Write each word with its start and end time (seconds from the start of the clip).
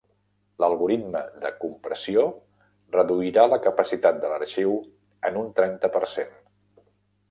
L'algoritme 0.61 1.21
de 1.43 1.51
compressió 1.65 2.25
reduirà 2.97 3.47
la 3.53 3.63
capacitat 3.69 4.21
de 4.27 4.35
l'arxiu 4.35 4.77
en 5.31 5.43
un 5.47 5.57
trenta 5.63 5.97
per 5.99 6.07
cent. 6.19 6.39